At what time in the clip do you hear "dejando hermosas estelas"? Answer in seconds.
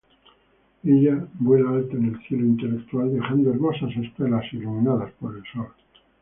3.13-4.51